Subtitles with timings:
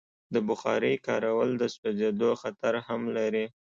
[0.33, 3.45] د بخارۍ کارول د سوځېدو خطر هم لري.